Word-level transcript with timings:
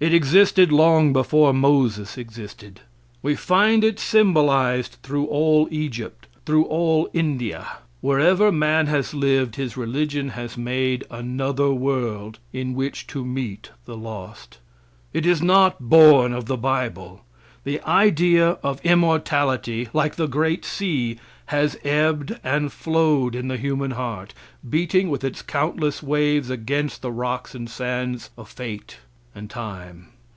It 0.00 0.14
existed 0.14 0.70
long 0.70 1.12
before 1.12 1.52
Moses 1.52 2.16
existed. 2.16 2.82
We 3.20 3.34
find 3.34 3.82
it 3.82 3.98
symbolized 3.98 4.96
through 5.02 5.26
all 5.26 5.66
Egypt, 5.72 6.28
through 6.46 6.66
all 6.66 7.10
India. 7.12 7.66
Wherever 8.00 8.52
man 8.52 8.86
has 8.86 9.12
lived, 9.12 9.56
his 9.56 9.76
religion 9.76 10.28
has 10.28 10.56
made 10.56 11.02
another 11.10 11.72
world 11.72 12.38
in 12.52 12.74
which 12.74 13.08
to 13.08 13.24
meet 13.24 13.72
the 13.86 13.96
lost. 13.96 14.58
It 15.12 15.26
is 15.26 15.42
not 15.42 15.80
born 15.88 16.32
of 16.32 16.46
the 16.46 16.56
bible. 16.56 17.24
The 17.64 17.80
idea 17.80 18.50
of 18.62 18.80
immortality, 18.84 19.88
like 19.92 20.14
the 20.14 20.28
great 20.28 20.64
sea, 20.64 21.18
has 21.46 21.76
ebbed 21.82 22.38
and 22.44 22.70
flowed 22.72 23.34
in 23.34 23.48
the 23.48 23.56
human 23.56 23.90
heart, 23.90 24.32
beating 24.70 25.10
with 25.10 25.24
its 25.24 25.42
countless 25.42 26.04
waves 26.04 26.50
against 26.50 27.02
the 27.02 27.10
rocks 27.10 27.52
and 27.56 27.68
sands 27.68 28.30
of 28.38 28.48
fate 28.48 28.98
and 29.34 29.48
time. 29.50 30.08